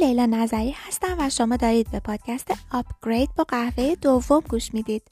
لیلا 0.00 0.26
نظری 0.26 0.70
هستم 0.70 1.16
و 1.18 1.30
شما 1.30 1.56
دارید 1.56 1.90
به 1.90 2.00
پادکست 2.00 2.52
Upgrade 2.72 3.34
با 3.34 3.44
قهوه 3.44 3.94
دوم 3.94 4.40
گوش 4.40 4.74
می‌دید. 4.74 5.02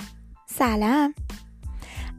سلام. 0.47 1.15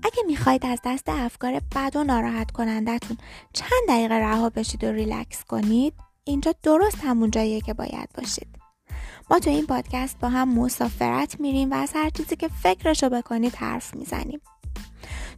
اگه 0.03 0.23
می‌خواید 0.27 0.65
از 0.65 0.79
دست 0.85 1.09
افکار 1.09 1.61
بد 1.75 1.95
و 1.95 2.03
ناراحت 2.03 2.51
کنندتون 2.51 3.17
چند 3.53 3.87
دقیقه 3.87 4.15
رها 4.15 4.49
بشید 4.49 4.83
و 4.83 4.91
ریلکس 4.91 5.43
کنید 5.43 5.93
اینجا 6.23 6.53
درست 6.63 6.97
همون 7.03 7.31
جاییه 7.31 7.61
که 7.61 7.73
باید 7.73 8.09
باشید. 8.17 8.47
ما 9.29 9.39
تو 9.39 9.49
این 9.49 9.65
پادکست 9.65 10.19
با 10.19 10.29
هم 10.29 10.59
مسافرت 10.59 11.39
میریم 11.39 11.71
و 11.71 11.73
از 11.73 11.91
هر 11.95 12.09
چیزی 12.09 12.35
که 12.35 12.47
فکرشو 12.47 13.09
بکنید 13.09 13.55
حرف 13.55 13.95
می‌زنیم. 13.95 14.41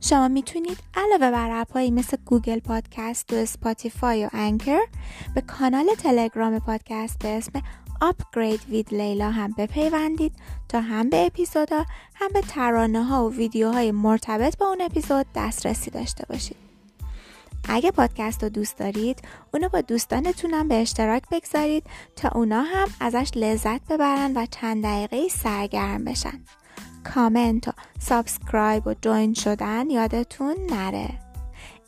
شما 0.04 0.28
می‌تونید 0.28 0.78
علاوه 0.96 1.32
بر 1.32 1.62
app 1.62 1.77
هایی 1.77 1.92
مثل 1.92 2.18
Google 2.26 2.60
Podcast 2.60 3.34
و 3.34 3.36
Spotify 3.36 4.26
و 4.26 4.30
Anchor 4.34 4.82
به 5.36 5.42
کانال 5.42 5.86
تلگرام 6.04 6.60
پادکست 6.60 7.20
به 7.20 7.30
اسم 7.30 7.62
Upgrade 8.02 8.74
with 8.74 8.94
لیلا 8.94 9.32
هم 9.32 9.54
بپیوندید 9.58 10.34
تا 10.70 10.82
هم 10.82 11.10
به 11.10 11.26
اپیزودا 11.26 11.86
هم 12.16 12.28
به 12.34 12.42
ترانه 12.42 13.04
ها 13.04 13.26
و 13.26 13.34
ویدیوهای 13.34 13.92
مرتبط 13.92 14.58
با 14.58 14.66
اون 14.66 14.82
اپیزود 14.82 15.26
دسترسی 15.36 15.92
داشته 15.92 16.26
باشید. 16.30 16.58
اگه 17.70 17.92
پادکست 17.92 18.44
رو 18.44 18.50
دوست 18.50 18.78
دارید 18.78 19.22
اونو 19.54 19.70
با 19.70 19.82
دوستانتونم 19.82 20.68
به 20.68 20.76
اشتراک 20.76 21.24
بگذارید 21.32 21.84
تا 22.16 22.30
اونا 22.30 22.62
هم 22.62 22.88
ازش 23.00 23.32
لذت 23.36 23.88
ببرن 23.90 24.34
و 24.36 24.46
چند 24.46 24.84
دقیقه 24.84 25.28
سرگرم 25.28 26.06
بشن. 26.06 26.40
کامنت 27.04 27.68
و 27.68 27.72
subscribe 28.00 28.88
و 28.88 28.94
join 29.02 29.34
شدن 29.34 29.90
یادتون 29.90 30.56
نره. 30.70 31.10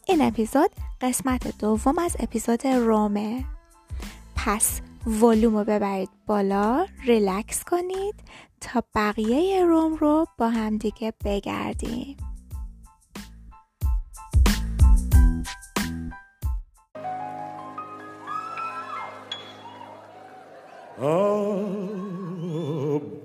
این 0.08 0.22
اپیزود 0.22 0.70
قسمت 1.02 1.58
دوم 1.58 2.00
از 2.00 2.16
اپیزود 2.20 2.68
رومه. 2.68 3.46
پس 4.36 4.82
ولوم 5.08 5.58
رو 5.58 5.64
ببرید 5.64 6.10
بالا 6.28 6.86
ریلکس 7.06 7.64
کنید 7.64 8.16
تا 8.62 8.84
بقیه 8.96 9.66
روم 9.66 9.96
رو 9.96 10.26
با 10.38 10.50
همدیگه 10.50 11.14
بگردیم. 11.26 12.18
A 20.98 21.00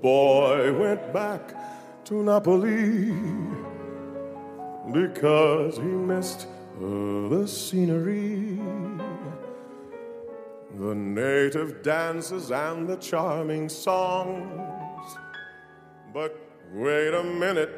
boy 0.03 0.59
went 0.81 1.13
back 1.13 1.60
to 2.11 2.23
Napoli 2.23 3.13
because 4.91 5.77
he 5.77 5.83
missed 5.83 6.45
the 6.77 7.47
scenery, 7.47 8.59
the 10.77 10.93
native 10.93 11.81
dances, 11.81 12.51
and 12.51 12.85
the 12.85 12.97
charming 12.97 13.69
songs. 13.69 15.15
But 16.13 16.35
wait 16.73 17.13
a 17.13 17.23
minute, 17.23 17.73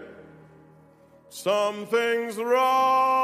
something's 1.30 2.38
wrong. 2.38 3.22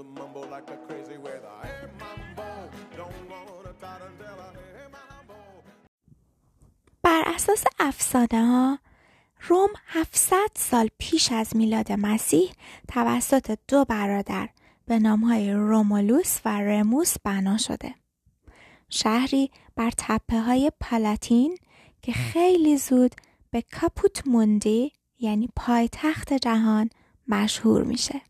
The 0.00 0.20
mumbo 0.20 0.40
like 0.54 0.68
a 0.76 0.78
crazy 0.86 1.18
weather. 1.26 1.54
Hey, 1.62 1.84
mambo, 2.02 2.48
don't 2.96 3.22
want 3.30 3.66
a 3.72 3.74
tarantella. 3.84 4.48
Hey, 4.76 4.86
mambo. 4.96 5.38
بر 7.02 7.22
اساس 7.26 7.64
افسانه 7.80 8.46
ها 8.46 8.78
روم 9.48 9.68
700 9.86 10.36
سال 10.54 10.88
پیش 10.98 11.32
از 11.32 11.56
میلاد 11.56 11.92
مسیح 11.92 12.52
توسط 12.88 13.58
دو 13.68 13.84
برادر 13.84 14.48
به 14.86 14.98
نامهای 14.98 15.52
رومولوس 15.52 16.40
و 16.44 16.60
رموس 16.60 17.14
بنا 17.24 17.56
شده. 17.56 17.94
شهری 18.88 19.50
بر 19.76 19.90
تپه 19.96 20.40
های 20.40 20.72
پالاتین 20.80 21.58
که 22.02 22.12
خیلی 22.12 22.76
زود 22.76 23.14
به 23.50 23.62
کاپوت 23.80 24.28
موندی 24.28 24.92
یعنی 25.18 25.48
پایتخت 25.56 26.32
جهان 26.32 26.90
مشهور 27.28 27.82
میشه. 27.84 28.29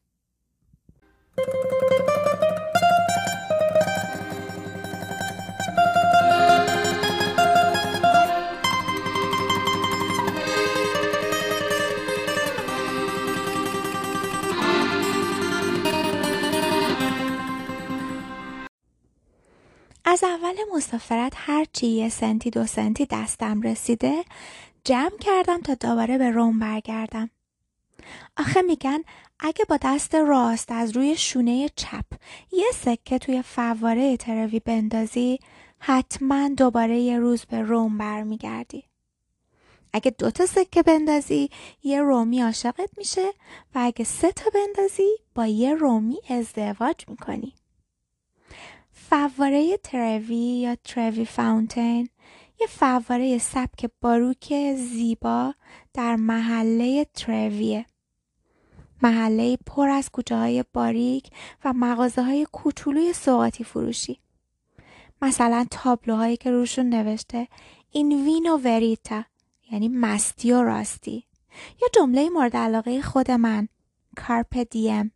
از 20.04 20.24
اول 20.24 20.54
مسافرت 20.76 21.32
هرچی 21.36 21.86
یه 21.86 22.08
سنتی 22.08 22.50
دو 22.50 22.66
سنتی 22.66 23.06
دستم 23.10 23.62
رسیده 23.62 24.24
جمع 24.84 25.18
کردم 25.20 25.60
تا 25.60 25.74
دوباره 25.74 26.18
به 26.18 26.30
روم 26.30 26.58
برگردم. 26.58 27.30
آخه 28.36 28.62
میگن 28.62 28.98
اگه 29.42 29.64
با 29.64 29.78
دست 29.82 30.14
راست 30.14 30.72
از 30.72 30.96
روی 30.96 31.16
شونه 31.16 31.68
چپ 31.76 32.04
یه 32.52 32.66
سکه 32.74 33.18
توی 33.18 33.42
فواره 33.42 34.16
تروی 34.16 34.60
بندازی 34.60 35.38
حتما 35.78 36.48
دوباره 36.48 36.98
یه 36.98 37.18
روز 37.18 37.44
به 37.44 37.60
روم 37.60 37.98
برمیگردی. 37.98 38.84
اگه 39.92 40.10
دوتا 40.10 40.46
سکه 40.46 40.82
بندازی 40.82 41.50
یه 41.82 42.02
رومی 42.02 42.42
عاشقت 42.42 42.90
میشه 42.96 43.28
و 43.74 43.78
اگه 43.82 44.04
سه 44.04 44.32
تا 44.32 44.50
بندازی 44.54 45.10
با 45.34 45.46
یه 45.46 45.74
رومی 45.74 46.18
ازدواج 46.28 47.08
می‌کنی. 47.08 47.54
فواره 48.92 49.76
تروی 49.76 50.36
یا 50.36 50.76
تروی 50.84 51.24
فاونتین 51.24 52.08
یه 52.60 52.66
فواره 52.66 53.38
سبک 53.38 53.90
باروک 54.00 54.74
زیبا 54.76 55.54
در 55.94 56.16
محله 56.16 57.04
ترویه. 57.04 57.86
محله 59.02 59.56
پر 59.66 59.88
از 59.88 60.10
کوچه 60.10 60.36
های 60.36 60.64
باریک 60.72 61.30
و 61.64 61.72
مغازه 61.72 62.22
های 62.22 62.46
کوچولوی 62.52 63.12
سوغاتی 63.12 63.64
فروشی. 63.64 64.20
مثلا 65.22 65.66
تابلوهایی 65.70 66.36
که 66.36 66.50
روشون 66.50 66.88
نوشته 66.88 67.48
این 67.90 68.24
وینو 68.24 68.56
وریتا 68.56 69.24
یعنی 69.70 69.88
مستی 69.88 70.52
و 70.52 70.62
راستی 70.62 71.24
یا 71.82 71.88
جمله 71.94 72.28
مورد 72.28 72.56
علاقه 72.56 73.02
خود 73.02 73.30
من 73.30 73.68
کارپ 74.16 74.56
دیم 74.56 75.12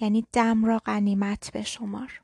یعنی 0.00 0.26
دم 0.32 0.64
را 0.64 0.78
غنیمت 0.78 1.50
به 1.52 1.62
شمار. 1.62 2.23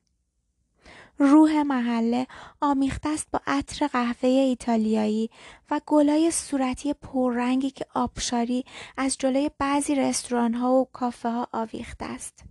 روح 1.22 1.62
محله 1.62 2.26
آمیخته 2.60 3.08
است 3.08 3.26
با 3.32 3.40
عطر 3.46 3.86
قهوه 3.86 4.28
ایتالیایی 4.28 5.30
و 5.70 5.80
گلای 5.86 6.30
صورتی 6.30 6.94
پررنگی 6.94 7.70
که 7.70 7.86
آبشاری 7.94 8.64
از 8.96 9.18
جلوی 9.18 9.50
بعضی 9.58 9.94
رستوران 9.94 10.54
ها 10.54 10.72
و 10.72 10.88
کافه 10.92 11.28
ها 11.28 11.48
آویخته 11.52 12.04
است. 12.04 12.44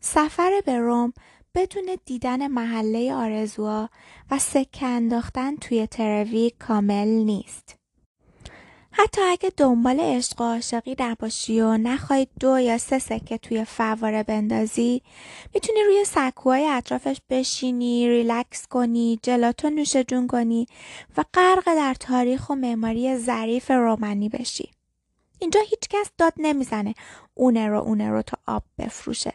سفر 0.00 0.60
به 0.66 0.78
روم 0.78 1.12
بدون 1.54 1.96
دیدن 2.04 2.46
محله 2.46 3.14
آرزوها 3.14 3.90
و 4.30 4.38
سکه 4.38 4.86
انداختن 4.86 5.56
توی 5.56 5.86
تروی 5.86 6.52
کامل 6.58 7.08
نیست. 7.08 7.78
حتی 8.98 9.20
اگه 9.20 9.52
دنبال 9.56 10.00
عشق 10.00 10.40
و 10.40 10.44
عاشقی 10.44 10.96
نباشی 10.98 11.60
و 11.60 11.76
نخوای 11.76 12.26
دو 12.40 12.60
یا 12.60 12.78
سه 12.78 12.98
سکه 12.98 13.38
توی 13.38 13.64
فواره 13.64 14.22
بندازی 14.22 15.02
می‌تونی 15.54 15.84
روی 15.86 16.04
سکوهای 16.04 16.66
اطرافش 16.68 17.20
بشینی 17.30 18.08
ریلکس 18.08 18.66
کنی 18.66 19.18
جلاتو 19.22 19.70
نوش 19.70 19.96
جون 19.96 20.26
کنی 20.26 20.66
و 21.16 21.24
غرق 21.34 21.64
در 21.64 21.94
تاریخ 21.94 22.50
و 22.50 22.54
معماری 22.54 23.16
ظریف 23.16 23.70
رومنی 23.70 24.28
بشی. 24.28 24.70
اینجا 25.38 25.60
هیچ 25.60 25.88
کس 25.90 26.10
داد 26.18 26.32
نمی‌زنه. 26.36 26.94
اونه 27.34 27.68
رو 27.68 27.78
اونه 27.78 28.10
رو 28.10 28.22
تا 28.22 28.38
آب 28.46 28.62
بفروشه. 28.78 29.32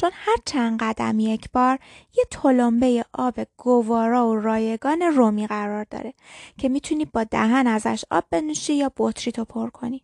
چون 0.00 0.10
هر 0.14 0.36
چند 0.44 0.82
قدم 0.82 1.20
یک 1.20 1.48
بار 1.52 1.78
یه 2.14 2.24
تلمبه 2.30 3.04
آب 3.12 3.40
گوارا 3.56 4.28
و 4.28 4.36
رایگان 4.36 5.02
رومی 5.02 5.46
قرار 5.46 5.86
داره 5.90 6.14
که 6.58 6.68
می‌تونی 6.68 7.04
با 7.04 7.24
دهن 7.24 7.66
ازش 7.66 8.04
آب 8.10 8.24
بنوشی 8.30 8.74
یا 8.74 8.92
بطری 8.96 9.32
تو 9.32 9.44
پر 9.44 9.70
کنی. 9.70 10.02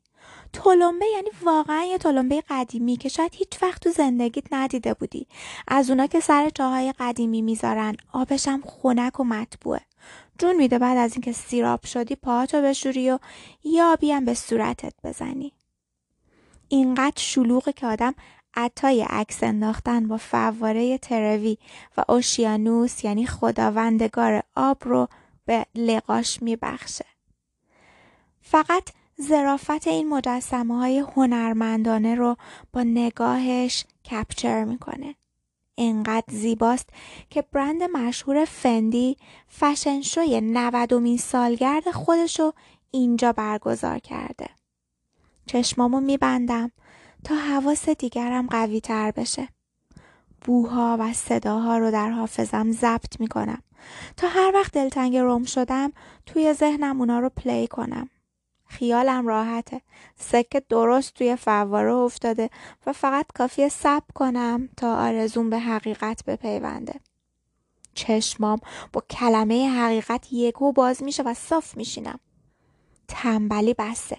تلمبه 0.52 1.06
یعنی 1.06 1.30
واقعا 1.42 1.84
یه 1.84 1.98
تلمبه 1.98 2.42
قدیمی 2.48 2.96
که 2.96 3.08
شاید 3.08 3.34
هیچ 3.34 3.62
وقت 3.62 3.82
تو 3.82 3.90
زندگیت 3.90 4.44
ندیده 4.52 4.94
بودی. 4.94 5.26
از 5.68 5.90
اونا 5.90 6.06
که 6.06 6.20
سر 6.20 6.50
جاهای 6.50 6.94
قدیمی 6.98 7.42
می‌ذارن 7.42 7.96
آبش 8.12 8.48
هم 8.48 8.62
خنک 8.66 9.20
و 9.20 9.24
مطبوعه. 9.24 9.80
جون 10.38 10.56
میده 10.56 10.78
بعد 10.78 10.98
از 10.98 11.12
اینکه 11.12 11.32
سیراب 11.32 11.86
شدی 11.86 12.16
پاهاتو 12.16 12.62
بشوری 12.62 13.10
و 13.10 13.18
یا 13.64 13.92
آبی 13.92 14.12
هم 14.12 14.24
به 14.24 14.34
صورتت 14.34 14.92
بزنی. 15.04 15.52
اینقدر 16.68 17.22
شلوغه 17.22 17.72
که 17.72 17.86
آدم 17.86 18.14
عطای 18.54 19.02
عکس 19.02 19.42
انداختن 19.42 20.08
با 20.08 20.16
فواره 20.16 20.98
تروی 20.98 21.58
و 21.96 22.04
اوشیانوس 22.08 23.04
یعنی 23.04 23.26
خداوندگار 23.26 24.42
آب 24.56 24.78
رو 24.84 25.08
به 25.46 25.66
لقاش 25.74 26.42
میبخشه. 26.42 27.04
فقط 28.40 28.88
ظرافت 29.22 29.86
این 29.86 30.08
مجسمه 30.08 30.78
های 30.78 30.98
هنرمندانه 30.98 32.14
رو 32.14 32.36
با 32.72 32.82
نگاهش 32.82 33.84
کپچر 34.10 34.64
می‌کنه. 34.64 35.14
انقدر 35.78 36.34
زیباست 36.34 36.88
که 37.30 37.42
برند 37.42 37.82
مشهور 37.82 38.44
فندی 38.44 39.16
فشن 39.48 40.00
شوی 40.00 40.40
90 40.40 41.16
سالگرد 41.16 41.90
خودشو 41.90 42.52
اینجا 42.90 43.32
برگزار 43.32 43.98
کرده. 43.98 44.48
چشمامو 45.46 46.00
میبندم. 46.00 46.72
تا 47.24 47.34
حواس 47.34 47.88
دیگرم 47.88 48.46
قوی 48.46 48.80
تر 48.80 49.10
بشه. 49.10 49.48
بوها 50.40 50.96
و 51.00 51.12
صداها 51.12 51.78
رو 51.78 51.90
در 51.90 52.10
حافظم 52.10 52.72
ضبط 52.72 53.20
می‌کنم 53.20 53.62
تا 54.16 54.28
هر 54.28 54.50
وقت 54.54 54.72
دلتنگ 54.72 55.16
روم 55.16 55.44
شدم 55.44 55.92
توی 56.26 56.52
ذهنم 56.52 57.00
اونا 57.00 57.18
رو 57.20 57.28
پلی 57.28 57.66
کنم. 57.66 58.10
خیالم 58.66 59.26
راحته. 59.26 59.80
سکه 60.16 60.62
درست 60.68 61.14
توی 61.14 61.36
فواره 61.36 61.92
افتاده 61.92 62.50
و 62.86 62.92
فقط 62.92 63.26
کافیه 63.34 63.68
سب 63.68 64.02
کنم 64.14 64.68
تا 64.76 64.96
آرزون 64.96 65.50
به 65.50 65.58
حقیقت 65.58 66.24
بپیونده. 66.24 67.00
چشمام 67.94 68.58
با 68.92 69.00
کلمه 69.10 69.68
حقیقت 69.68 70.32
یکو 70.32 70.72
باز 70.72 71.02
میشه 71.02 71.22
و 71.22 71.34
صاف 71.34 71.76
میشینم. 71.76 72.20
تنبلی 73.08 73.74
بسته. 73.74 74.16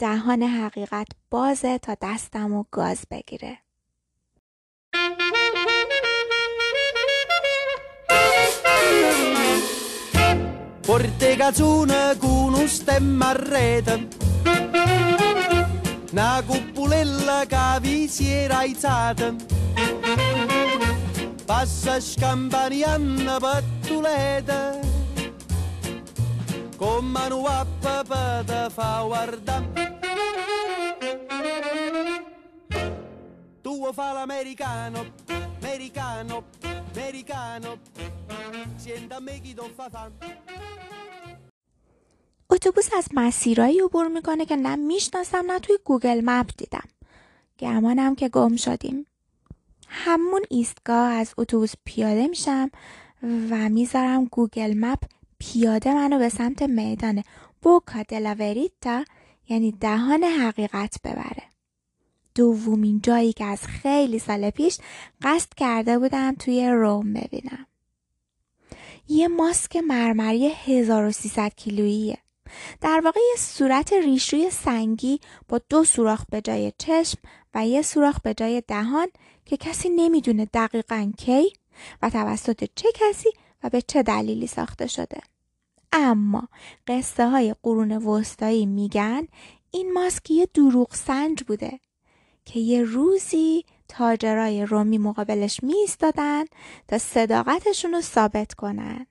دهان 0.00 0.42
حقیقت 0.42 1.06
بازه 1.30 1.78
تا 1.78 1.96
دستم 2.02 2.52
و 2.52 2.64
گاز 2.70 3.04
بگیره. 3.10 3.58
Porte 10.86 11.36
cazzone 11.40 12.16
con 12.22 12.54
un 12.62 12.68
stemma 12.78 13.28
a 13.28 13.36
rete 13.52 14.08
Una 16.12 16.42
cuppulella 16.48 17.40
che 17.52 17.68
vi 17.82 18.08
si 18.08 18.26
era 18.28 18.58
alzata 18.58 19.28
Passa 21.46 22.00
Tu 33.80 33.92
fa 33.94 34.12
l'americano, 34.12 35.00
americano, 35.60 36.34
americano. 36.92 37.70
Sient'a 38.82 39.16
me 39.26 39.34
chi 39.42 39.52
t'o 39.54 39.70
fa 39.78 39.86
fa 39.94 40.10
اتوبوس 42.50 42.88
از 42.96 43.08
مسیرایی 43.12 43.80
عبور 43.80 44.08
می‌کنه 44.08 44.44
که 44.44 44.56
نه 44.56 44.76
می‌شناسم 44.76 45.52
نه 45.52 45.58
توی 45.58 45.78
Google 45.84 46.20
Map 46.24 46.50
دیدم. 46.56 46.88
گمانم 47.58 48.14
که 48.14 48.28
گم 48.28 48.56
شدیم. 48.56 49.06
همون 49.88 50.42
ایستگاه 50.50 51.12
از 51.12 51.34
اتوبوس 51.38 51.72
پیاده 51.84 52.26
میشم 52.26 52.70
و 53.22 53.68
می‌ذارم 53.68 54.24
Google 54.24 54.74
Map 54.76 54.98
پیاده 55.38 55.94
منو 55.94 56.18
به 56.18 56.28
سمت 56.28 56.62
میدان 56.62 57.24
Bocca 57.62 58.02
della 58.02 58.48
Verità 58.48 59.04
یعنی 59.48 59.72
دهان 59.72 60.24
حقیقت 60.24 60.96
ببره. 61.04 61.42
دومین 62.40 63.00
جایی 63.00 63.32
که 63.32 63.44
از 63.44 63.66
خیلی 63.66 64.18
سال 64.18 64.50
پیش 64.50 64.78
قصد 65.22 65.48
کرده 65.56 65.98
بودم 65.98 66.34
توی 66.34 66.68
روم 66.68 67.12
ببینم. 67.12 67.66
یه 69.08 69.28
ماسک 69.28 69.76
مرمری 69.76 70.48
1300 70.48 71.52
کیلوییه. 71.56 72.18
در 72.80 73.00
واقع 73.04 73.20
یه 73.20 73.36
صورت 73.38 73.92
ریشوی 73.92 74.50
سنگی 74.50 75.20
با 75.48 75.60
دو 75.68 75.84
سوراخ 75.84 76.24
به 76.30 76.40
جای 76.40 76.72
چشم 76.78 77.18
و 77.54 77.66
یه 77.66 77.82
سوراخ 77.82 78.20
به 78.20 78.34
جای 78.34 78.62
دهان 78.68 79.08
که 79.44 79.56
کسی 79.56 79.88
نمی‌دونه 79.88 80.44
دقیقا 80.44 81.12
کی 81.18 81.52
و 82.02 82.10
توسط 82.10 82.68
چه 82.74 82.88
کسی 82.94 83.28
و 83.62 83.68
به 83.70 83.82
چه 83.82 84.02
دلیلی 84.02 84.46
ساخته 84.46 84.86
شده. 84.86 85.20
اما 85.92 86.48
قصه 86.86 87.28
های 87.28 87.54
قرون 87.62 87.92
وسطایی 87.92 88.66
میگن 88.66 89.26
این 89.70 89.92
ماسک 89.92 90.30
یه 90.30 90.48
دروغ 90.54 90.94
سنج 90.94 91.42
بوده. 91.42 91.80
که 92.44 92.60
یه 92.60 92.82
روزی 92.82 93.64
تاجرای 93.88 94.66
رومی 94.66 94.98
مقابلش 94.98 95.62
می 95.62 95.86
تا 96.88 96.98
صداقتشون 96.98 97.94
رو 97.94 98.00
ثابت 98.00 98.54
کنن. 98.54 99.06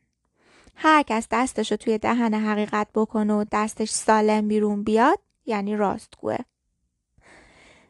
هر 0.75 1.03
کس 1.03 1.27
دستش 1.31 1.71
رو 1.71 1.77
توی 1.77 1.97
دهن 1.97 2.33
حقیقت 2.33 2.87
بکنه 2.95 3.33
و 3.33 3.45
دستش 3.51 3.89
سالم 3.89 4.47
بیرون 4.47 4.83
بیاد 4.83 5.19
یعنی 5.45 5.75
راستگوه. 5.75 6.37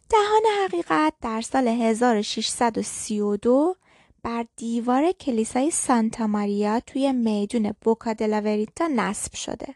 دهان 0.10 0.44
حقیقت 0.64 1.14
در 1.22 1.42
سال 1.42 1.68
1632 1.68 3.76
بر 4.24 4.46
دیوار 4.56 5.12
کلیسای 5.12 5.72
سانتا 5.72 6.28
ماریا 6.28 6.80
توی 6.80 7.12
میدون 7.12 7.74
بوکا 7.82 8.14
دلاوریتا 8.14 8.88
نصب 8.88 9.36
شده 9.36 9.76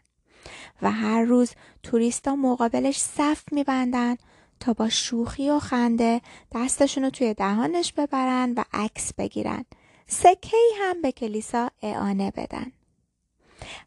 و 0.82 0.90
هر 0.90 1.22
روز 1.22 1.50
توریستا 1.82 2.36
مقابلش 2.36 2.98
صف 2.98 3.42
میبندن 3.52 4.16
تا 4.64 4.72
با 4.72 4.88
شوخی 4.88 5.50
و 5.50 5.58
خنده 5.58 6.20
دستشون 6.52 7.04
رو 7.04 7.10
توی 7.10 7.34
دهانش 7.34 7.92
ببرن 7.92 8.52
و 8.56 8.64
عکس 8.72 9.14
بگیرن. 9.14 9.64
سکه 10.06 10.56
هم 10.80 11.02
به 11.02 11.12
کلیسا 11.12 11.70
اعانه 11.82 12.30
بدن. 12.30 12.72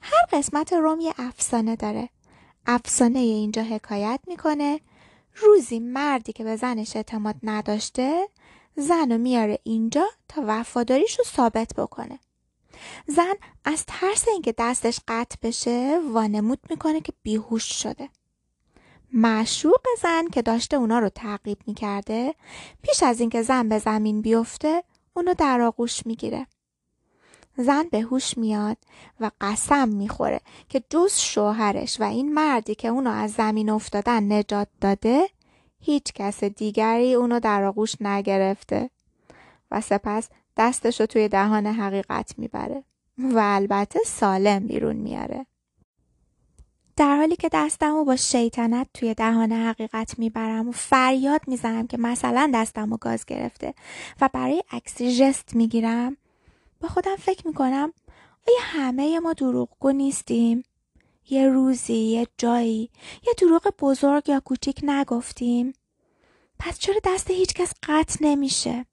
هر 0.01 0.25
قسمت 0.31 0.73
روم 0.73 0.99
یه 0.99 1.13
افسانه 1.17 1.75
داره. 1.75 2.09
افسانه 2.65 3.19
اینجا 3.19 3.63
حکایت 3.63 4.19
می‌کنه. 4.27 4.79
روزی 5.35 5.79
مردی 5.79 6.33
که 6.33 6.43
به 6.43 6.55
زنش 6.55 6.95
اعتماد 6.95 7.35
نداشته 7.43 8.27
زن 8.75 9.11
رو 9.11 9.17
میاره 9.17 9.59
اینجا 9.63 10.07
تا 10.27 10.43
وفاداریش 10.47 11.19
رو 11.19 11.25
ثابت 11.25 11.73
بکنه. 11.75 12.19
زن 13.07 13.33
از 13.65 13.85
ترس 13.87 14.27
اینکه 14.27 14.53
دستش 14.57 14.99
قطع 15.07 15.35
بشه 15.41 15.99
وانمود 16.11 16.59
می‌کنه 16.69 17.01
که 17.01 17.13
بیهوش 17.23 17.83
شده. 17.83 18.09
معشوق 19.19 19.81
زن 20.01 20.27
که 20.27 20.41
داشته 20.41 20.77
اونا 20.77 20.99
رو 20.99 21.09
تعقیب 21.09 21.57
می‌کرده 21.67 22.35
پیش 22.81 23.03
از 23.03 23.19
اینکه 23.19 23.41
زن 23.41 23.69
به 23.69 23.79
زمین 23.79 24.21
بیفته 24.21 24.83
اونو 25.13 25.33
در 25.33 25.61
آغوش 25.61 26.05
می‌گیره 26.05 26.47
زن 27.57 27.83
به 27.91 28.01
هوش 28.01 28.37
میاد 28.37 28.77
و 29.19 29.31
قسم 29.41 29.89
می‌خوره 29.89 30.41
که 30.69 30.83
جز 30.89 31.17
شوهرش 31.17 32.01
و 32.01 32.03
این 32.03 32.33
مردی 32.33 32.75
که 32.75 32.87
اونو 32.87 33.09
از 33.09 33.31
زمین 33.31 33.69
افتادن 33.69 34.31
نجات 34.33 34.67
داده 34.81 35.29
هیچ 35.79 36.13
کس 36.13 36.43
دیگری 36.43 37.13
اونو 37.13 37.39
در 37.39 37.63
آغوش 37.63 38.01
نگرفته 38.01 38.89
و 39.71 39.81
سپس 39.81 40.29
دستشو 40.57 41.05
توی 41.05 41.27
دهان 41.27 41.67
حقیقت 41.67 42.33
می‌بره 42.37 42.83
و 43.17 43.39
البته 43.39 43.99
سالم 44.05 44.67
بیرون 44.67 44.95
میاره. 44.95 45.45
در 46.97 47.17
حالی 47.17 47.35
که 47.35 47.49
دستمو 47.53 48.03
با 48.03 48.15
شیطنت 48.15 48.87
توی 48.93 49.13
دهان 49.13 49.51
حقیقت 49.51 50.19
می‌برم 50.19 50.69
و 50.69 50.71
فریاد 50.71 51.41
می‌زنم 51.47 51.87
که 51.87 51.97
مثلا 51.97 52.51
دستمو 52.53 52.97
گاز 52.97 53.25
گرفته 53.25 53.73
و 54.21 54.29
برای 54.33 54.63
عکسی 54.71 55.17
جست 55.17 55.55
می‌گیرم 55.55 56.17
با 56.81 56.87
خودم 56.87 57.15
فکر 57.15 57.47
می‌کنم 57.47 57.93
آیا 58.47 58.57
همه 58.61 59.19
ما 59.19 59.33
دروغگو 59.33 59.91
نیستیم؟ 59.91 60.63
یه 61.29 61.47
روزی 61.47 61.93
یه 61.93 62.27
جایی 62.37 62.89
یه 63.27 63.33
دروغ 63.37 63.73
بزرگ 63.79 64.29
یا 64.29 64.39
کوچیک 64.39 64.79
نگفتیم؟ 64.83 65.73
پس 66.59 66.79
چرا 66.79 66.95
دست 67.03 67.31
هیچ 67.31 67.53
کس 67.53 67.73
قطع 67.83 68.17
نمیشه؟ 68.21 68.85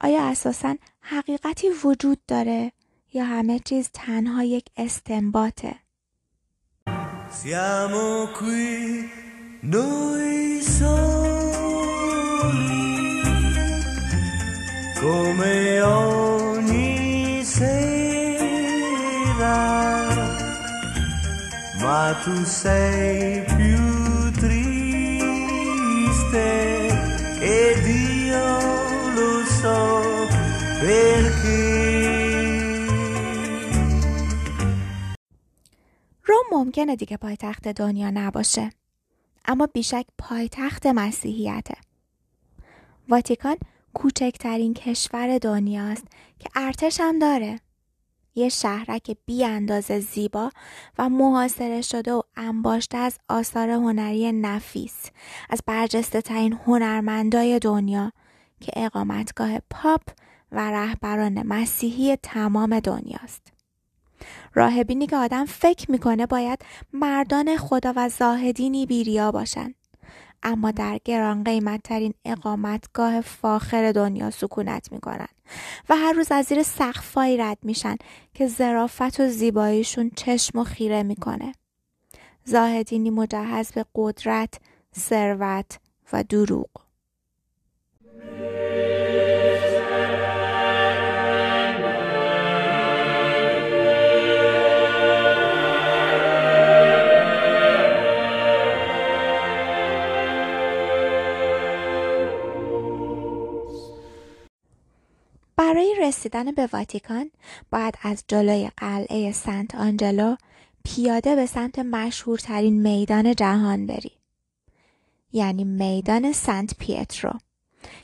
آیا 0.00 0.22
اساسا 0.22 0.76
حقیقتی 1.00 1.68
وجود 1.84 2.18
داره 2.28 2.72
یا 3.12 3.24
همه 3.24 3.58
چیز 3.58 3.90
تنها 3.92 4.42
یک 4.44 4.66
استنباطه؟ 4.76 5.85
Siamo 7.42 8.28
qui 8.38 9.10
noi 9.60 10.60
soli 10.62 11.12
come 14.98 15.80
ogni 15.82 17.44
sera, 17.44 17.68
ma 21.78 22.16
tu 22.24 22.42
sei 22.42 23.44
più 23.54 24.30
triste 24.40 24.88
ed 27.38 27.86
io 27.86 28.58
lo 29.14 29.44
so 29.60 30.02
perché. 30.80 31.65
ممکنه 36.56 36.96
دیگه 36.96 37.16
پایتخت 37.16 37.68
دنیا 37.68 38.10
نباشه. 38.10 38.70
اما 39.44 39.66
بیشک 39.66 40.06
پایتخت 40.18 40.86
مسیحیته. 40.86 41.74
واتیکان 43.08 43.56
کوچکترین 43.94 44.74
کشور 44.74 45.38
دنیاست 45.38 46.04
که 46.38 46.48
ارتش 46.54 47.00
هم 47.00 47.18
داره. 47.18 47.60
یه 48.34 48.48
شهرک 48.48 49.16
بی 49.26 49.44
اندازه 49.44 50.00
زیبا 50.00 50.50
و 50.98 51.08
محاصره 51.08 51.80
شده 51.80 52.12
و 52.12 52.22
انباشته 52.36 52.98
از 52.98 53.18
آثار 53.28 53.70
هنری 53.70 54.32
نفیس 54.32 55.10
از 55.50 55.60
برجسته 55.66 56.20
ترین 56.20 56.52
هنرمندای 56.66 57.58
دنیا 57.58 58.12
که 58.60 58.72
اقامتگاه 58.76 59.58
پاپ 59.70 60.02
و 60.52 60.70
رهبران 60.70 61.46
مسیحی 61.46 62.16
تمام 62.16 62.80
دنیاست. 62.80 63.55
راهبینی 64.56 65.06
که 65.06 65.16
آدم 65.16 65.44
فکر 65.44 65.90
می‌کنه 65.90 66.26
باید 66.26 66.64
مردان 66.92 67.56
خدا 67.56 67.92
و 67.96 68.08
زاهدینی 68.08 68.86
بیریا 68.86 69.32
باشن. 69.32 69.74
اما 70.42 70.70
در 70.70 70.98
گران 71.04 71.44
قیمت 71.44 71.82
ترین 71.82 72.14
اقامتگاه 72.24 73.20
فاخر 73.20 73.92
دنیا 73.92 74.30
سکونت 74.30 74.92
می‌کنن 74.92 75.28
و 75.88 75.96
هر 75.96 76.12
روز 76.12 76.32
از 76.32 76.46
زیر 76.46 76.62
سقفایی 76.62 77.36
رد 77.36 77.58
میشن 77.62 77.96
که 78.34 78.46
زرافت 78.46 79.20
و 79.20 79.28
زیباییشون 79.28 80.10
چشم 80.16 80.58
و 80.58 80.64
خیره 80.64 81.02
می‌کنه. 81.02 81.52
زاهدینی 82.44 83.10
مجهز 83.10 83.72
به 83.72 83.84
قدرت، 83.94 84.60
ثروت 84.98 85.78
و 86.12 86.22
دروغ. 86.22 86.70
برای 105.56 105.96
رسیدن 106.00 106.52
به 106.52 106.68
واتیکان 106.72 107.30
باید 107.70 107.94
از 108.02 108.24
جلوی 108.28 108.70
قلعه 108.76 109.32
سنت 109.32 109.74
آنجلو 109.74 110.36
پیاده 110.84 111.36
به 111.36 111.46
سمت 111.46 111.78
مشهورترین 111.78 112.82
میدان 112.82 113.34
جهان 113.34 113.86
بری. 113.86 114.12
یعنی 115.32 115.64
میدان 115.64 116.32
سنت 116.32 116.74
پیترو 116.78 117.32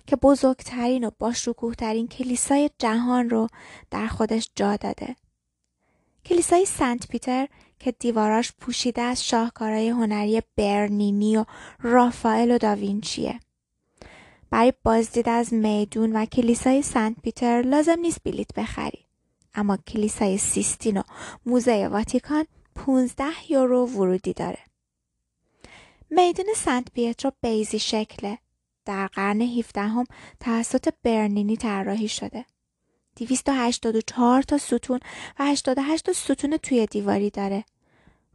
که 0.07 0.17
بزرگترین 0.17 1.05
و 1.05 1.11
با 1.19 1.33
ترین 1.79 2.09
کلیسای 2.09 2.71
جهان 2.79 3.31
رو 3.31 3.49
در 3.91 4.07
خودش 4.07 4.51
جا 4.55 4.77
داده. 4.77 5.17
کلیسای 6.25 6.65
سنت 6.65 7.09
پیتر 7.09 7.49
که 7.79 7.93
دیواراش 7.93 8.53
پوشیده 8.53 9.03
از 9.03 9.25
شاهکارهای 9.25 9.89
هنری 9.89 10.43
برنینی 10.57 11.37
و 11.37 11.45
رافائل 11.81 12.51
و 12.51 12.59
داوینچیه. 12.59 13.41
برای 14.53 14.73
بازدید 14.83 15.29
از 15.29 15.55
میدون 15.55 16.17
و 16.17 16.25
کلیسای 16.25 16.83
سنت 16.83 17.17
پیتر 17.23 17.63
لازم 17.63 17.99
نیست 18.01 18.19
بلیت 18.25 18.55
بخری. 18.55 19.07
اما 19.55 19.77
کلیسای 19.77 20.39
سیستین 20.39 20.97
و 20.97 21.03
موزه 21.47 21.89
واتیکان 21.89 22.45
15 22.75 23.25
یورو 23.49 23.87
ورودی 23.87 24.33
داره. 24.33 24.59
میدون 26.11 26.47
سنت 26.57 26.93
پیترو 26.93 27.33
بیزی 27.41 27.79
شکله. 27.79 28.39
در 28.85 29.07
قرن 29.07 29.43
17 29.43 29.81
هم 29.81 30.05
توسط 30.41 30.95
برنینی 31.03 31.57
طراحی 31.57 32.09
شده. 32.09 32.45
284 33.17 34.43
تا 34.43 34.59
ستون 34.59 35.01
و 35.39 35.45
88 35.45 36.07
تا 36.07 36.13
ستون 36.13 36.57
توی 36.57 36.87
دیواری 36.87 37.31
داره. 37.31 37.65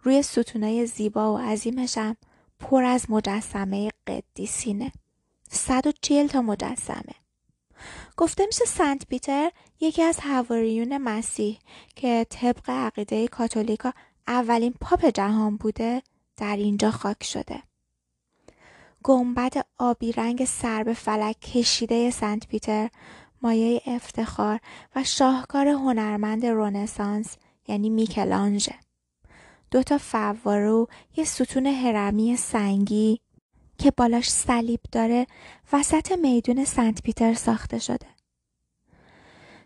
روی 0.04 0.22
ستونای 0.22 0.86
زیبا 0.86 1.34
و 1.34 1.38
عظیمش 1.38 1.98
هم 1.98 2.16
پر 2.60 2.84
از 2.84 3.12
مجسمه 3.12 3.90
قدیسینه. 4.08 4.92
140 5.50 6.28
تا 6.28 6.42
مجسمه 6.42 7.16
گفته 8.18 8.46
میشه 8.46 8.66
سنت 8.66 9.06
پیتر 9.08 9.52
یکی 9.80 10.04
از 10.04 10.20
حواریون 10.20 10.98
مسیح 10.98 11.60
که 11.96 12.26
طبق 12.30 12.70
عقیده 12.70 13.28
کاتولیکا 13.28 13.94
اولین 14.28 14.74
پاپ 14.82 15.06
جهان 15.06 15.58
بوده 15.58 16.02
در 16.38 16.56
اینجا 16.56 16.92
خاک 16.92 17.24
شده. 17.24 17.64
گنبد 19.04 19.54
آبی 19.78 20.12
رنگ 20.12 20.46
سر 20.46 20.84
به 20.84 20.94
فلک 20.94 21.40
کشیده 21.40 22.12
سنت 22.12 22.48
پیتر 22.48 22.90
مایه 23.42 23.82
افتخار 23.86 24.60
و 24.96 25.04
شاهکار 25.04 25.68
هنرمند 25.68 26.46
رونسانس 26.46 27.36
یعنی 27.68 27.90
میکلانژه. 27.90 28.76
دو 29.72 29.84
تا 29.84 29.98
فواره 29.98 30.70
و 30.70 30.86
یه 31.16 31.24
ستون 31.24 31.66
هرمی 31.66 32.38
سنگی 32.38 33.22
که 33.78 33.92
بالاش 33.92 34.30
صلیب 34.30 34.80
داره 34.92 35.28
وسط 35.74 36.12
میدون 36.12 36.66
سنت 36.66 37.02
پیتر 37.02 37.34
ساخته 37.34 37.80
شده. 37.80 38.08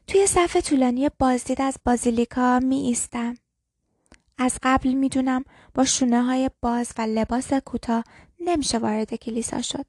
توی 0.07 0.27
صف 0.27 0.57
طولانی 0.57 1.09
بازدید 1.19 1.61
از 1.61 1.77
بازیلیکا 1.85 2.59
می 2.59 2.75
ایستم. 2.75 3.35
از 4.37 4.59
قبل 4.63 4.93
می‌دونم 4.93 5.43
با 5.73 5.85
شونه 5.85 6.23
های 6.23 6.49
باز 6.61 6.93
و 6.97 7.01
لباس 7.01 7.53
کوتاه 7.53 8.03
نمیشه 8.39 8.77
وارد 8.77 9.15
کلیسا 9.15 9.61
شد. 9.61 9.85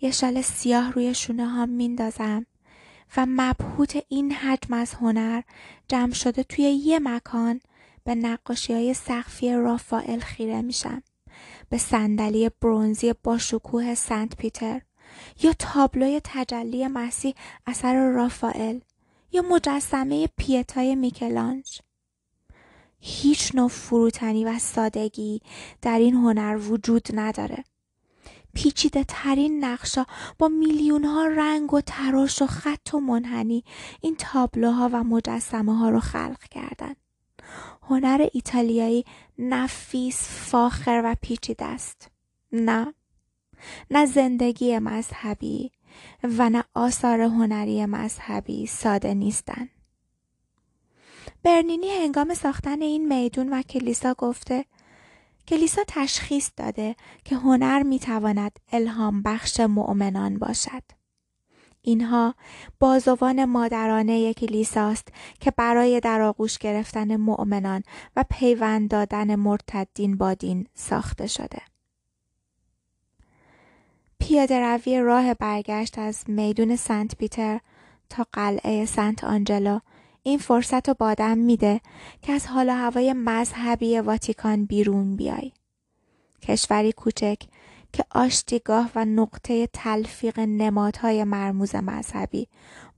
یه 0.00 0.10
شال 0.10 0.42
سیاه 0.42 0.92
روی 0.92 1.14
شونه 1.14 1.48
ها 1.48 1.66
میندازم 1.66 2.46
و 3.16 3.26
مبهوت 3.28 4.04
این 4.08 4.32
حجم 4.32 4.74
از 4.74 4.94
هنر 4.94 5.42
جمع 5.88 6.12
شده 6.12 6.42
توی 6.42 6.64
یه 6.64 6.98
مکان 6.98 7.60
به 8.04 8.14
نقاشی 8.14 8.72
های 8.72 8.94
سقفی 8.94 9.52
رافائل 9.52 10.20
خیره 10.20 10.62
میشم. 10.62 11.02
به 11.74 11.78
صندلی 11.78 12.50
برونزی 12.60 13.14
با 13.22 13.38
شکوه 13.38 13.94
سنت 13.94 14.36
پیتر 14.36 14.80
یا 15.42 15.52
تابلوی 15.58 16.20
تجلی 16.24 16.88
مسیح 16.88 17.34
اثر 17.66 18.10
رافائل 18.10 18.80
یا 19.32 19.42
مجسمه 19.42 20.28
پیتای 20.36 20.94
میکلانج 20.94 21.78
هیچ 22.98 23.54
نوع 23.54 23.68
فروتنی 23.68 24.44
و 24.44 24.58
سادگی 24.58 25.42
در 25.82 25.98
این 25.98 26.14
هنر 26.14 26.56
وجود 26.56 27.08
نداره 27.14 27.64
پیچیده 28.54 29.04
ترین 29.08 29.64
نقشا 29.64 30.06
با 30.38 30.48
میلیون 30.48 31.04
ها 31.04 31.26
رنگ 31.26 31.74
و 31.74 31.80
تراش 31.80 32.42
و 32.42 32.46
خط 32.46 32.94
و 32.94 33.00
منحنی 33.00 33.64
این 34.00 34.16
تابلوها 34.18 34.90
و 34.92 35.04
مجسمه 35.04 35.78
ها 35.78 35.90
رو 35.90 36.00
خلق 36.00 36.42
کردن. 36.50 36.94
هنر 37.82 38.28
ایتالیایی 38.32 39.04
نفیس 39.38 40.28
فاخر 40.28 41.02
و 41.04 41.16
پیچیده 41.22 41.64
است. 41.64 42.10
نه. 42.52 42.94
نه 43.90 44.06
زندگی 44.06 44.78
مذهبی 44.78 45.72
و 46.22 46.50
نه 46.50 46.64
آثار 46.74 47.20
هنری 47.20 47.86
مذهبی 47.86 48.66
ساده 48.66 49.14
نیستند 49.14 49.70
برنینی 51.42 51.90
هنگام 51.90 52.34
ساختن 52.34 52.82
این 52.82 53.08
میدون 53.08 53.52
و 53.52 53.62
کلیسا 53.62 54.14
گفته 54.14 54.64
کلیسا 55.48 55.82
تشخیص 55.88 56.50
داده 56.56 56.96
که 57.24 57.36
هنر 57.36 57.82
می‌تواند 57.82 58.58
الهام 58.72 59.22
بخش 59.22 59.60
مؤمنان 59.60 60.38
باشد. 60.38 60.82
اینها 61.86 62.34
بازوان 62.80 63.44
مادرانه 63.44 64.34
کلیساست 64.34 65.08
که 65.40 65.50
برای 65.50 66.00
در 66.00 66.20
آغوش 66.20 66.58
گرفتن 66.58 67.16
مؤمنان 67.16 67.82
و 68.16 68.24
پیوند 68.30 68.90
دادن 68.90 69.34
مرتدین 69.34 70.16
با 70.16 70.34
دین 70.34 70.66
ساخته 70.74 71.26
شده. 71.26 71.62
پیاده 74.18 74.60
روی 74.60 75.00
راه 75.00 75.34
برگشت 75.34 75.98
از 75.98 76.24
میدون 76.28 76.76
سنت 76.76 77.16
پیتر 77.16 77.60
تا 78.10 78.26
قلعه 78.32 78.86
سنت 78.86 79.24
آنجلو 79.24 79.78
این 80.22 80.38
فرصت 80.38 80.88
رو 80.88 80.94
بادم 80.98 81.38
میده 81.38 81.80
که 82.22 82.32
از 82.32 82.46
حال 82.46 82.70
هوای 82.70 83.12
مذهبی 83.12 83.98
واتیکان 83.98 84.64
بیرون 84.64 85.16
بیای. 85.16 85.52
کشوری 86.42 86.92
کوچک 86.92 87.38
که 87.94 88.04
آشتیگاه 88.10 88.90
و 88.94 89.04
نقطه 89.04 89.66
تلفیق 89.66 90.40
نمادهای 90.40 91.24
مرموز 91.24 91.74
مذهبی 91.74 92.48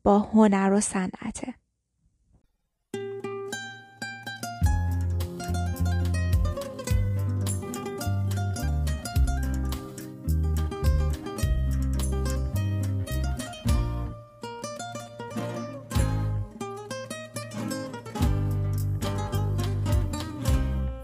با 0.03 0.19
هنر 0.19 0.73
و 0.73 0.81
صنعته. 0.81 1.55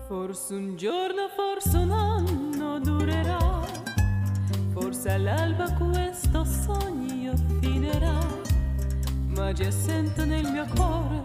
Forse 0.09 0.55
un 0.55 0.77
giorno, 0.77 1.25
forse 1.39 1.77
un 1.85 1.91
anno 1.91 2.79
durerà, 2.87 3.62
all'alba 5.07 5.73
questo 5.73 6.45
sogno 6.45 7.35
finirà, 7.61 8.19
ma 9.37 9.53
già 9.53 9.71
sento 9.71 10.25
nel 10.25 10.51
mio 10.51 10.67
cuore 10.75 11.21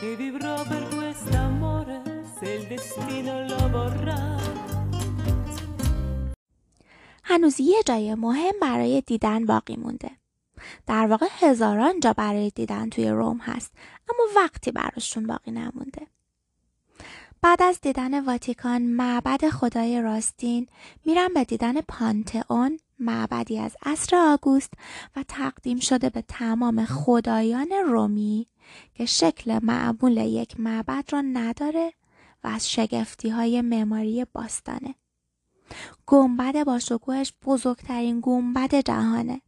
che 0.00 0.16
vivrò 0.16 0.62
per 0.66 0.88
quest'amore 0.88 2.02
se 2.38 2.52
il 2.52 2.66
destino 2.66 3.46
lo 3.46 3.68
vorrà. 3.70 4.20
هنوز 7.24 7.60
یه 7.60 7.82
جای 7.86 8.14
مهم 8.14 8.54
برای 8.60 9.00
دیدن 9.00 9.46
باقی 9.46 9.76
مونده. 9.76 10.10
در 10.86 11.06
واقع 11.06 11.26
هزاران 11.38 12.00
جا 12.00 12.12
برای 12.12 12.50
دیدن 12.50 12.88
توی 12.88 13.08
روم 13.08 13.38
هست 13.42 13.72
اما 14.08 14.42
وقتی 14.42 14.72
براشون 14.72 15.26
باقی 15.26 15.50
نمونده 15.50 16.06
بعد 17.42 17.62
از 17.62 17.80
دیدن 17.80 18.24
واتیکان 18.24 18.82
معبد 18.82 19.48
خدای 19.48 20.02
راستین 20.02 20.66
میرم 21.04 21.34
به 21.34 21.44
دیدن 21.44 21.80
پانتئون 21.80 22.78
معبدی 23.02 23.58
از 23.58 23.76
عصر 23.82 24.16
آگوست 24.16 24.72
و 25.16 25.24
تقدیم 25.28 25.78
شده 25.78 26.10
به 26.10 26.22
تمام 26.22 26.84
خدایان 26.84 27.72
رومی 27.86 28.46
که 28.94 29.06
شکل 29.06 29.58
معمول 29.62 30.16
یک 30.16 30.60
معبد 30.60 31.04
را 31.12 31.20
نداره 31.20 31.92
و 32.44 32.48
از 32.48 32.70
شگفتی 32.70 33.28
های 33.28 33.60
معماری 33.60 34.26
باستانه. 34.32 34.94
گنبد 36.06 36.64
با 36.64 36.78
شکوهش 36.78 37.32
بزرگترین 37.44 38.20
گنبد 38.22 38.74
جهانه. 38.74 39.40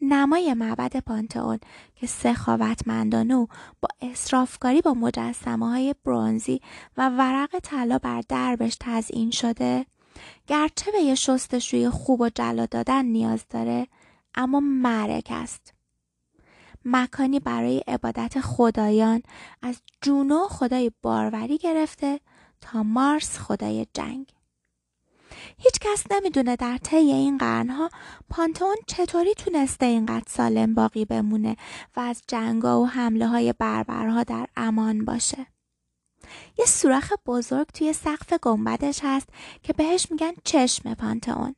نمای 0.00 0.54
معبد 0.54 0.96
پانتئون 0.96 1.58
که 1.94 2.06
سخاوتمندانه 2.06 3.36
و 3.36 3.46
با 3.80 3.88
اصرافکاری 4.00 4.80
با 4.80 4.94
مجسمه 4.94 5.68
های 5.68 5.94
برونزی 6.04 6.60
و 6.96 7.08
ورق 7.08 7.58
طلا 7.62 7.98
بر 7.98 8.22
دربش 8.28 8.76
تزئین 8.80 9.30
شده 9.30 9.86
گرچه 10.46 10.90
به 10.90 10.98
یه 10.98 11.14
شستشوی 11.14 11.90
خوب 11.90 12.20
و 12.20 12.28
جلا 12.34 12.66
دادن 12.66 13.04
نیاز 13.04 13.44
داره 13.50 13.86
اما 14.34 14.60
معرک 14.60 15.28
است 15.30 15.74
مکانی 16.84 17.40
برای 17.40 17.78
عبادت 17.78 18.40
خدایان 18.40 19.22
از 19.62 19.82
جونو 20.00 20.48
خدای 20.48 20.92
باروری 21.02 21.58
گرفته 21.58 22.20
تا 22.60 22.82
مارس 22.82 23.38
خدای 23.38 23.86
جنگ 23.94 24.26
هیچ 25.58 25.78
کس 25.80 26.04
نمی‌دونه 26.10 26.56
در 26.56 26.78
طی 26.78 26.96
این 26.96 27.38
قرنها 27.38 27.90
پانتون 28.30 28.76
چطوری 28.86 29.34
تونسته 29.34 29.86
اینقدر 29.86 30.24
سالم 30.28 30.74
باقی 30.74 31.04
بمونه 31.04 31.56
و 31.96 32.00
از 32.00 32.22
جنگا 32.28 32.80
و 32.80 32.86
حمله 32.86 33.26
های 33.26 33.54
بربرها 33.58 34.22
در 34.22 34.46
امان 34.56 35.04
باشه. 35.04 35.46
یه 36.58 36.66
سوراخ 36.66 37.12
بزرگ 37.26 37.66
توی 37.66 37.92
سقف 37.92 38.32
گنبدش 38.32 39.00
هست 39.02 39.28
که 39.62 39.72
بهش 39.72 40.06
میگن 40.10 40.32
چشم 40.44 40.94
پانتئون 40.94 41.54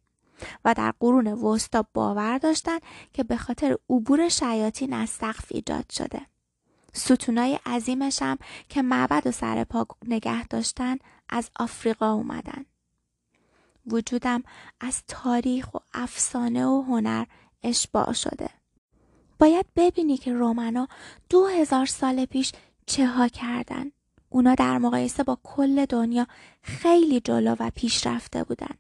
و 0.64 0.75
در 0.75 0.94
قرون 1.00 1.26
وسطا 1.26 1.85
باور 1.94 2.38
داشتن 2.38 2.78
که 3.12 3.25
به 3.25 3.37
خاطر 3.37 3.76
عبور 3.90 4.28
شیاطین 4.28 4.92
از 4.92 5.11
سقف 5.11 5.44
ایجاد 5.50 5.90
شده. 5.90 6.21
ستونای 6.92 7.59
عظیمش 7.66 8.23
هم 8.23 8.38
که 8.68 8.83
معبد 8.83 9.26
و 9.26 9.33
سر 9.33 9.64
پا 9.64 9.87
نگه 10.06 10.47
داشتن 10.47 10.97
از 11.28 11.50
آفریقا 11.56 12.12
اومدن. 12.12 12.64
وجودم 13.87 14.42
از 14.80 15.02
تاریخ 15.09 15.75
و 15.75 15.78
افسانه 15.94 16.66
و 16.66 16.83
هنر 16.83 17.25
اشباع 17.62 18.12
شده. 18.12 18.50
باید 19.38 19.66
ببینی 19.76 20.16
که 20.16 20.33
رومنا 20.33 20.88
دو 21.30 21.47
هزار 21.47 21.87
سال 21.87 22.25
پیش 22.25 22.52
چه 22.87 23.06
ها 23.06 23.28
کردن. 23.28 23.92
اونا 24.35 24.55
در 24.55 24.79
مقایسه 24.79 25.23
با 25.23 25.38
کل 25.43 25.85
دنیا 25.85 26.26
خیلی 26.62 27.21
جلو 27.21 27.57
و 27.59 27.71
پیشرفته 27.75 28.45
بودن. 28.45 28.75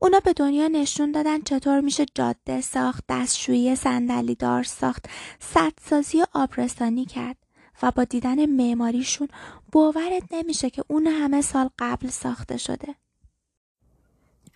اونا 0.00 0.20
به 0.20 0.32
دنیا 0.32 0.68
نشون 0.68 1.12
دادن 1.12 1.42
چطور 1.42 1.80
میشه 1.80 2.06
جاده 2.14 2.60
ساخت، 2.60 3.04
دستشویی 3.08 3.76
صندلی 3.76 4.34
دار 4.34 4.62
ساخت، 4.62 5.06
سدسازی 5.38 6.22
و 6.22 6.26
آبرسانی 6.32 7.04
کرد 7.04 7.36
و 7.82 7.90
با 7.90 8.04
دیدن 8.04 8.46
معماریشون 8.46 9.28
باورت 9.72 10.22
نمیشه 10.30 10.70
که 10.70 10.84
اون 10.88 11.06
همه 11.06 11.42
سال 11.42 11.70
قبل 11.78 12.08
ساخته 12.08 12.56
شده. 12.56 12.94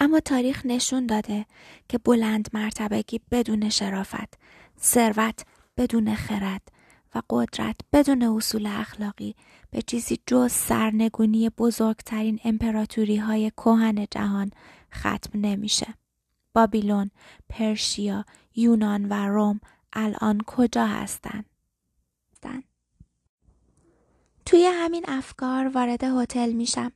اما 0.01 0.21
تاریخ 0.21 0.67
نشون 0.67 1.07
داده 1.07 1.47
که 1.89 1.99
بلند 1.99 2.49
مرتبگی 2.53 3.21
بدون 3.31 3.69
شرافت، 3.69 4.39
ثروت 4.81 5.45
بدون 5.77 6.15
خرد 6.15 6.74
و 7.15 7.23
قدرت 7.31 7.77
بدون 7.93 8.23
اصول 8.23 8.67
اخلاقی 8.67 9.35
به 9.71 9.83
چیزی 9.83 10.19
جز 10.27 10.53
سرنگونی 10.53 11.51
بزرگترین 11.51 12.41
امپراتوری 12.45 13.17
های 13.17 13.53
کوهن 13.57 14.07
جهان 14.11 14.51
ختم 14.95 15.31
نمیشه. 15.41 15.95
بابیلون، 16.53 17.11
پرشیا، 17.49 18.25
یونان 18.57 19.09
و 19.09 19.29
روم 19.29 19.61
الان 19.93 20.41
کجا 20.47 20.87
هستن؟ 20.87 21.45
توی 24.47 24.65
همین 24.65 25.05
افکار 25.09 25.69
وارد 25.69 26.05
هتل 26.05 26.53
میشم. 26.53 26.93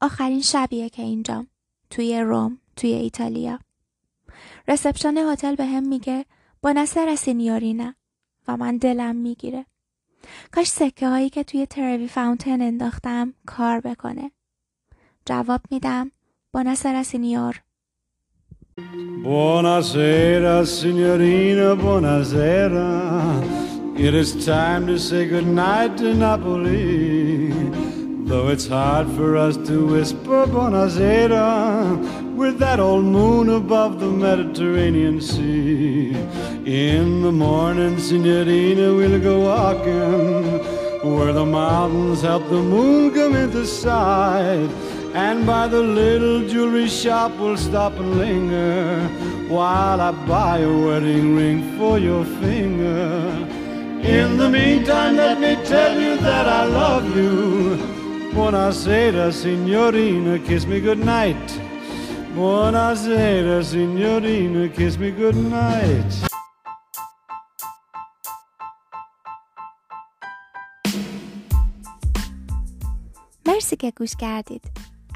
آخرین 0.00 0.42
شبیه 0.42 0.88
که 0.88 1.02
اینجام. 1.02 1.46
توی 1.90 2.20
روم، 2.20 2.58
توی 2.76 2.92
ایتالیا. 2.92 3.58
reception 4.68 5.18
هتل 5.18 5.54
بهم 5.54 5.88
میگه 5.88 6.24
buonasera 6.62 7.16
signorina 7.16 7.94
من 8.56 8.76
دلم 8.76 9.16
می‌گیره. 9.16 9.66
کاش 10.52 10.66
سکه 10.66 11.08
هایی 11.08 11.30
که 11.30 11.44
توی 11.44 11.66
Trevi 11.66 12.08
Fountain 12.08 12.62
انداختم 12.62 13.34
کار 13.46 13.80
بکنه. 13.80 14.30
جواب 15.26 15.60
میدم 15.70 16.10
buonasera 16.52 17.02
signor. 17.02 17.60
buonasera 19.24 20.64
signorina 20.64 21.74
buonasera 21.74 23.00
It 23.96 24.14
is 24.14 24.30
time 24.46 24.86
to 24.86 24.98
say 24.98 25.22
goodnight 25.28 25.98
to 25.98 26.14
Napoli 26.14 27.52
Though 28.28 28.48
it's 28.54 28.68
hard 28.68 29.06
for 29.16 29.36
us 29.36 29.56
to 29.68 29.76
whisper 29.92 30.40
buonasera 30.54 31.46
with 32.40 32.58
that 32.58 32.80
old 32.80 33.04
moon 33.04 33.50
above 33.50 34.00
the 34.00 34.06
Mediterranean 34.06 35.20
Sea. 35.20 36.14
In 36.64 37.20
the 37.20 37.30
morning, 37.30 37.98
Signorina, 37.98 38.94
we'll 38.94 39.20
go 39.20 39.40
walking 39.40 40.44
where 41.14 41.34
the 41.34 41.44
mountains 41.44 42.22
help 42.22 42.48
the 42.48 42.62
moon 42.62 43.12
come 43.12 43.36
into 43.36 43.66
sight. 43.66 44.70
And 45.12 45.44
by 45.46 45.68
the 45.68 45.82
little 45.82 46.48
jewelry 46.48 46.88
shop, 46.88 47.32
we'll 47.38 47.58
stop 47.58 47.92
and 47.96 48.16
linger 48.16 49.06
while 49.48 50.00
I 50.00 50.12
buy 50.26 50.60
a 50.60 50.72
wedding 50.86 51.36
ring 51.36 51.76
for 51.76 51.98
your 51.98 52.24
finger. 52.24 53.18
In 54.16 54.38
the 54.38 54.48
meantime, 54.48 55.16
let 55.16 55.38
me 55.38 55.56
tell 55.66 56.00
you 56.00 56.16
that 56.16 56.46
I 56.48 56.64
love 56.64 57.04
you. 57.14 57.76
Buonasera, 58.32 59.30
signorina, 59.30 60.38
kiss 60.38 60.64
me 60.64 60.80
goodnight. 60.80 61.69
Buonasera, 62.36 63.58
signorina, 63.70 64.62
kiss 64.76 64.94
me 65.02 65.10
goodnight. 65.18 66.12
مرسی 73.46 73.76
که 73.76 73.92
گوش 73.96 74.16
کردید. 74.18 74.64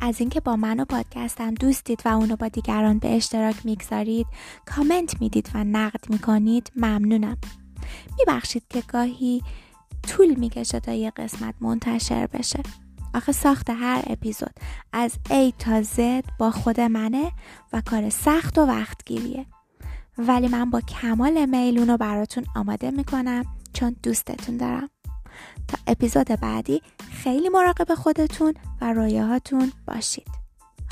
از 0.02 0.20
اینکه 0.20 0.40
با 0.40 0.56
من 0.56 0.80
و 0.80 0.84
پادکستم 0.84 1.54
دوستید 1.54 2.02
و 2.04 2.08
اونو 2.08 2.36
با 2.36 2.48
دیگران 2.48 2.98
به 2.98 3.16
اشتراک 3.16 3.56
می‌گذارید 3.64 4.26
کامنت 4.66 5.20
می‌دید 5.20 5.50
و 5.54 5.64
نقد 5.64 6.10
می‌کنید 6.10 6.72
ممنونم 6.76 7.36
میبخشید 8.18 8.62
که 8.68 8.82
گاهی 8.88 9.42
طول 10.08 10.34
می‌کشه 10.34 10.80
تا 10.80 10.92
یه 10.92 11.10
قسمت 11.10 11.54
منتشر 11.60 12.26
بشه 12.26 12.62
آخه 13.14 13.32
ساخت 13.32 13.70
هر 13.70 14.02
اپیزود. 14.06 14.54
از 14.92 15.12
A 15.28 15.52
تا 15.58 15.82
Z 15.82 16.00
با 16.38 16.50
خود 16.50 16.80
منه 16.80 17.32
و 17.72 17.82
کار 17.86 18.10
سخت 18.10 18.58
و 18.58 18.66
وقتگیریه. 18.66 19.46
ولی 20.18 20.48
من 20.48 20.70
با 20.70 20.80
کمال 20.80 21.46
میل 21.46 21.78
اونو 21.78 21.96
براتون 21.96 22.44
آماده 22.56 22.90
می‌کنم 22.90 23.44
چون 23.72 23.96
دوستتون 24.02 24.56
دارم. 24.56 24.88
تا 25.68 25.78
اپیزود 25.86 26.26
بعدی 26.26 26.82
خیلی 27.22 27.48
مراقب 27.48 27.94
خودتون 27.94 28.54
و 28.80 28.92
رویاهاتون 28.92 29.72
باشید. 29.86 30.28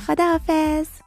خداحافظ! 0.06 1.01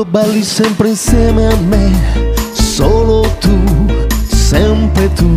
Quando 0.00 0.18
balli 0.18 0.42
sempre 0.42 0.88
insieme 0.88 1.46
a 1.46 1.56
me, 1.56 2.32
solo 2.54 3.20
tu, 3.38 3.60
sempre 4.26 5.12
tu, 5.12 5.36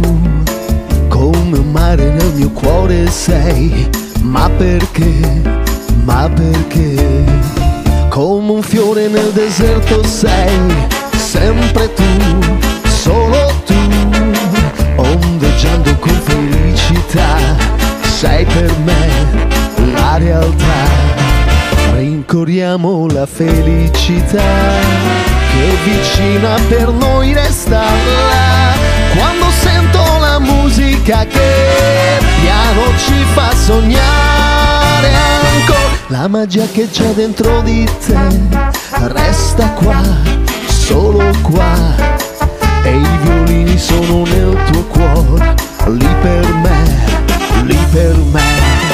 come 1.09 1.57
un 1.57 1.69
mare 1.69 2.09
nel 2.11 2.31
mio 2.35 2.49
cuore 2.51 3.09
sei, 3.09 3.89
ma 4.21 4.49
perché, 4.49 5.41
ma 6.05 6.29
perché, 6.33 7.25
come 8.07 8.51
un 8.51 8.61
fiore 8.61 9.09
nel 9.09 9.31
deserto 9.33 10.01
sei, 10.05 10.73
sempre 11.17 11.93
tu, 11.93 12.03
solo 12.87 13.51
tu, 13.65 13.73
ondeggiando 14.95 15.93
con 15.97 16.21
felicità, 16.23 17.35
sei 18.17 18.45
per 18.45 18.73
me 18.85 19.91
la 19.93 20.17
realtà 20.17 21.22
Rincorriamo 22.03 23.07
la 23.07 23.25
felicità 23.25 24.43
che 25.53 25.77
vicina 25.85 26.57
per 26.67 26.89
noi 26.89 27.31
resta 27.31 27.79
là. 27.79 28.73
Quando 29.15 29.45
sento 29.49 30.03
la 30.19 30.37
musica 30.37 31.25
che 31.25 32.19
piano 32.41 32.97
ci 32.97 33.23
fa 33.33 33.55
sognare 33.55 35.11
ancora. 35.53 35.95
La 36.07 36.27
magia 36.27 36.65
che 36.73 36.89
c'è 36.89 37.13
dentro 37.13 37.61
di 37.61 37.89
te 38.05 38.17
resta 39.07 39.69
qua, 39.69 40.01
solo 40.67 41.31
qua. 41.41 41.73
E 42.83 42.97
i 42.97 43.17
violini 43.21 43.77
sono 43.77 44.23
nel 44.25 44.57
tuo 44.71 44.83
cuore, 44.87 45.55
lì 45.85 46.09
per 46.21 46.53
me, 46.53 47.63
lì 47.63 47.77
per 47.91 48.17
me. 48.33 48.92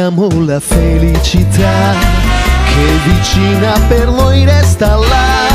Rincorriamo 0.00 0.46
la 0.46 0.60
felicità 0.60 1.92
che 2.64 3.12
vicina 3.12 3.78
per 3.86 4.08
noi 4.08 4.46
resta 4.46 4.96
là. 4.96 5.46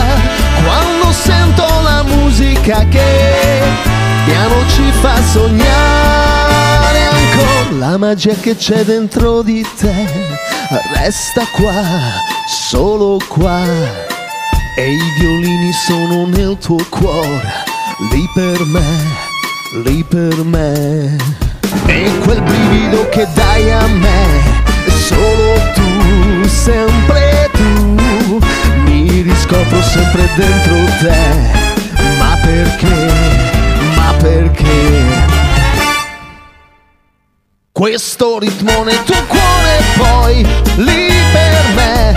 Quando 0.64 1.12
sento 1.12 1.66
la 1.82 2.04
musica 2.04 2.86
che 2.88 3.64
piano 4.24 4.56
ci 4.68 4.92
fa 5.02 5.20
sognare 5.24 7.08
ancora. 7.08 7.88
La 7.88 7.98
magia 7.98 8.36
che 8.36 8.56
c'è 8.56 8.84
dentro 8.84 9.42
di 9.42 9.66
te 9.80 10.06
resta 10.94 11.42
qua, 11.52 11.82
solo 12.70 13.20
qua. 13.28 13.64
E 14.78 14.92
i 14.92 15.20
violini 15.20 15.72
sono 15.74 16.28
nel 16.28 16.56
tuo 16.60 16.86
cuore, 16.90 17.52
lì 18.12 18.30
per 18.36 18.64
me, 18.66 19.84
lì 19.84 20.04
per 20.04 20.44
me. 20.44 21.45
E 21.98 22.12
quel 22.20 22.42
brivido 22.42 23.08
che 23.08 23.26
dai 23.34 23.72
a 23.72 23.88
me, 23.88 24.28
solo 24.86 25.54
tu, 25.74 26.46
sempre 26.46 27.50
tu, 27.54 28.38
mi 28.84 29.22
riscopro 29.22 29.82
sempre 29.82 30.30
dentro 30.36 30.76
te. 31.00 32.04
Ma 32.18 32.38
perché? 32.44 33.14
Ma 33.96 34.14
perché? 34.20 35.04
Questo 37.72 38.40
ritmo 38.40 38.84
nel 38.84 39.02
tuo 39.04 39.24
cuore 39.28 39.82
poi, 39.96 40.46
lì 40.76 41.08
per 41.32 41.64
me, 41.76 42.14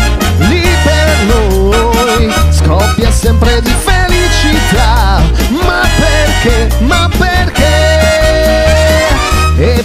lì 0.48 0.62
per 0.82 1.18
noi, 1.28 2.32
scoppia 2.50 3.12
sempre 3.12 3.62
di 3.62 3.72
felicità. 3.78 5.22
Ma 5.50 5.82
perché? 6.00 6.68
Ma 6.80 7.08
perché? 7.16 7.37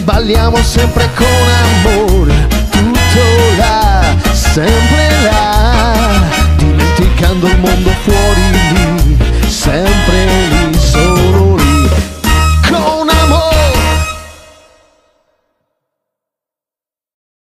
balliamo 0.04 0.58
sempre 0.62 1.10
con 1.16 1.26
amore, 1.28 2.48
tutto 2.70 3.56
là, 3.58 4.04
sempre 4.32 5.10
là, 5.24 5.94
dimenticando 6.58 7.48
il 7.48 7.58
mondo 7.60 7.90
fuori 8.04 8.42
lì, 8.52 9.18
sempre 9.48 10.26
là. 10.26 10.43